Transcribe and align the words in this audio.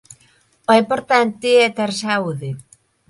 o 0.71 0.73
importante 0.83 1.47
é 1.65 1.67
ter 1.77 1.91
saúde. 2.03 2.49